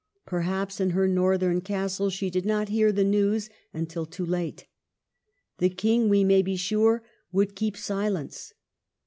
[0.25, 4.65] Perhaps in her northern castle she did not hear the news until too late;
[5.59, 8.51] the King, we may be sure, would keep silence.